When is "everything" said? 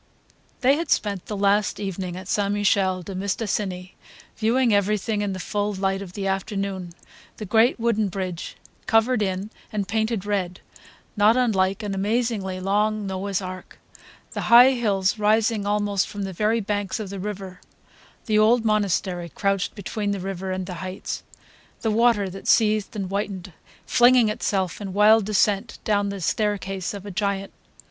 4.73-5.21